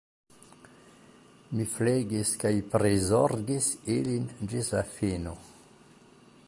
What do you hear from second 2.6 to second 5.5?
prizorgis ilin ĝis la fino.